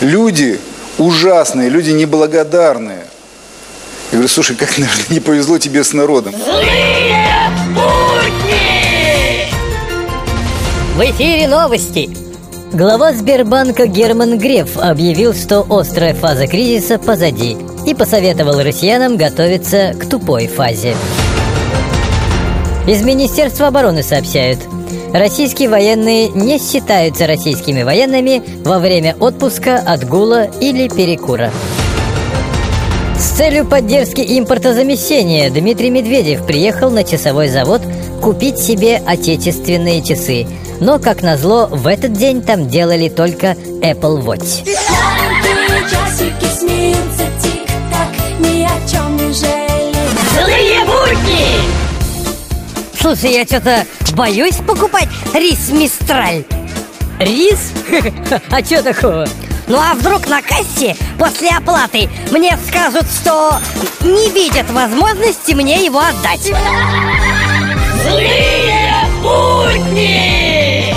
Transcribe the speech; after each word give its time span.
Люди 0.00 0.60
ужасные, 0.96 1.68
люди 1.68 1.90
неблагодарные. 1.90 3.04
Я 4.12 4.18
говорю, 4.18 4.28
слушай, 4.28 4.54
как, 4.54 4.78
наверное, 4.78 5.06
не 5.10 5.20
повезло 5.20 5.58
тебе 5.58 5.82
с 5.82 5.92
народом. 5.92 6.32
Злые 6.32 7.50
будни! 7.74 8.58
В 10.94 11.00
эфире 11.10 11.48
новости. 11.48 12.10
Глава 12.72 13.12
Сбербанка 13.12 13.86
Герман 13.86 14.38
Греф 14.38 14.76
объявил, 14.76 15.34
что 15.34 15.66
острая 15.68 16.14
фаза 16.14 16.46
кризиса 16.46 16.98
позади 16.98 17.56
и 17.86 17.94
посоветовал 17.94 18.62
россиянам 18.62 19.16
готовиться 19.16 19.94
к 19.98 20.08
тупой 20.08 20.46
фазе. 20.46 20.94
Из 22.86 23.02
Министерства 23.02 23.66
обороны 23.68 24.02
сообщают, 24.02 24.60
российские 25.12 25.68
военные 25.68 26.28
не 26.28 26.58
считаются 26.58 27.26
российскими 27.26 27.82
военными 27.82 28.42
во 28.64 28.78
время 28.78 29.16
отпуска, 29.18 29.76
отгула 29.76 30.44
или 30.60 30.88
перекура. 30.88 31.50
С 33.18 33.30
целью 33.36 33.66
поддержки 33.66 34.20
импортозамещения 34.20 35.50
Дмитрий 35.50 35.90
Медведев 35.90 36.46
приехал 36.46 36.90
на 36.90 37.02
часовой 37.02 37.48
завод 37.48 37.82
купить 38.22 38.58
себе 38.58 39.02
отечественные 39.04 40.02
часы. 40.04 40.46
Но, 40.80 41.00
как 41.00 41.22
назло, 41.22 41.66
в 41.66 41.88
этот 41.88 42.12
день 42.12 42.42
там 42.42 42.68
делали 42.68 43.08
только 43.08 43.56
Apple 43.82 44.22
Watch. 44.22 44.64
Злые 50.34 50.84
будни! 50.84 51.87
Слушай, 53.00 53.34
я 53.34 53.44
что-то 53.44 53.86
боюсь 54.14 54.56
покупать 54.56 55.08
рис 55.32 55.70
Мистраль. 55.70 56.44
Рис? 57.20 57.72
А 58.50 58.64
что 58.64 58.82
такого? 58.82 59.26
Ну 59.68 59.78
а 59.78 59.94
вдруг 59.94 60.26
на 60.28 60.42
кассе 60.42 60.96
после 61.18 61.50
оплаты 61.50 62.08
мне 62.32 62.58
скажут, 62.66 63.06
что 63.06 63.60
не 64.02 64.30
видят 64.30 64.68
возможности 64.70 65.52
мне 65.52 65.84
его 65.84 66.00
отдать? 66.00 66.52
Злые 68.02 68.94
будни! 69.22 70.94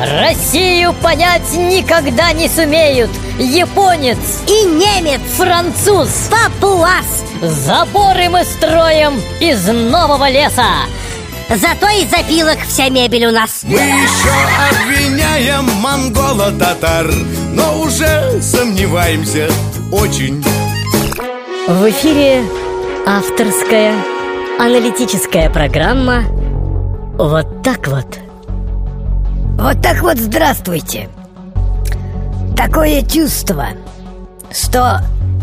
Россию 0.00 0.94
понять 1.02 1.52
никогда 1.52 2.32
не 2.32 2.48
сумеют 2.48 3.10
Японец 3.40 4.18
И 4.46 4.64
немец 4.66 5.20
Француз. 5.34 6.28
Папуас 6.30 7.24
Заборы 7.40 8.28
мы 8.28 8.44
строим 8.44 9.18
из 9.40 9.66
нового 9.66 10.28
леса. 10.28 10.66
Зато 11.48 11.88
из 11.88 12.12
опилок 12.12 12.58
вся 12.68 12.90
мебель 12.90 13.24
у 13.26 13.32
нас. 13.32 13.62
Мы 13.64 13.78
еще 13.78 14.30
обвиняем 14.70 15.64
монголо-татар 15.80 17.10
Но 17.54 17.80
уже 17.80 18.42
сомневаемся 18.42 19.48
очень. 19.90 20.44
В 21.66 21.88
эфире 21.88 22.44
авторская 23.06 23.94
аналитическая 24.58 25.48
программа 25.48 26.24
«Вот 27.16 27.62
так 27.62 27.88
вот». 27.88 28.18
Вот 29.58 29.82
так 29.82 30.02
вот 30.02 30.18
здравствуйте 30.18 31.08
Такое 32.62 33.00
чувство, 33.00 33.68
что 34.52 34.98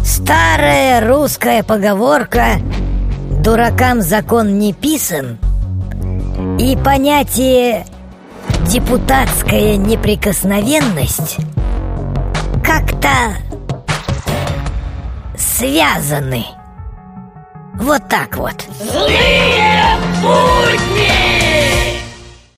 старая 0.06 1.02
русская 1.04 1.64
поговорка 1.64 2.60
«Дуракам 3.44 4.02
закон 4.02 4.60
не 4.60 4.72
писан» 4.72 5.40
И 6.60 6.78
понятие 6.78 7.88
депутатская 8.68 9.78
неприкосновенность 9.78 11.38
как-то 12.64 13.10
связаны. 15.36 16.46
Вот 17.80 18.08
так 18.08 18.38
вот. 18.38 18.64
Злые 18.80 19.98
будни! 20.22 20.97